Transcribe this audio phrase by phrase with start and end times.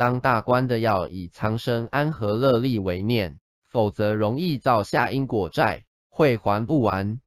[0.00, 7.20] 当大官的要以苍生安和乐利为念否则容易造下因果债会还不完。